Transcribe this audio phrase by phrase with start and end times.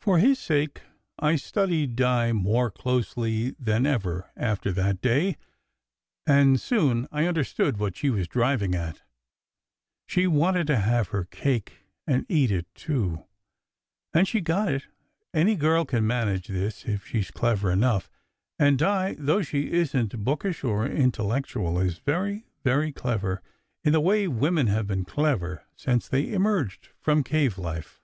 [0.00, 0.80] For his sake,
[1.18, 5.36] I studied Di more closely than ever, after that day,
[6.26, 9.02] and soon I understood what she was driving at.
[10.06, 13.26] She wanted to have her cake and eat it, too.
[14.14, 14.86] And she got it.
[15.34, 18.08] Any girl can manage this, if she is clever enough;
[18.58, 23.42] and Di, though she isn t bookish or intellectual, is very, very clever
[23.84, 28.00] in the way women have been clever since they emerged from cave life.